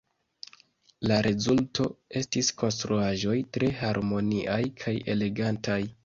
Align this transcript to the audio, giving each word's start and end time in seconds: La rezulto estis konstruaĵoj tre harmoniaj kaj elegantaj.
La 1.09 1.17
rezulto 1.25 1.83
estis 2.21 2.49
konstruaĵoj 2.61 3.35
tre 3.57 3.69
harmoniaj 3.81 4.59
kaj 4.85 4.95
elegantaj. 5.17 5.79